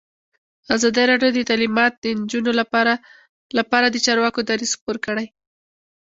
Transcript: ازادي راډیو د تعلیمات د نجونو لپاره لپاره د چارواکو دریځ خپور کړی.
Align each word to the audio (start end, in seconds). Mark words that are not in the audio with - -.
ازادي 0.75 1.03
راډیو 1.11 1.31
د 1.35 1.39
تعلیمات 1.49 1.93
د 1.99 2.05
نجونو 2.19 2.51
لپاره 2.61 2.93
لپاره 3.57 3.85
د 3.89 3.97
چارواکو 4.05 4.39
دریځ 4.49 4.71
خپور 4.77 4.97
کړی. 5.05 5.27